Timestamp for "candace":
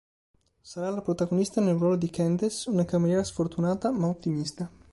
2.09-2.71